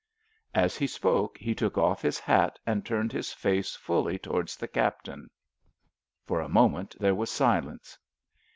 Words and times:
As 0.55 0.77
he 0.77 0.87
spoke 0.87 1.37
he 1.37 1.53
took 1.53 1.77
off 1.77 2.01
his 2.01 2.17
hat 2.17 2.57
and 2.65 2.83
turned 2.83 3.11
his 3.11 3.31
face 3.33 3.75
fully 3.75 4.17
towards 4.17 4.57
the 4.57 4.67
Captain. 4.67 5.29
For 6.25 6.41
a 6.41 6.49
moment 6.49 6.95
there 6.99 7.13
was 7.13 7.29
silence. 7.29 7.99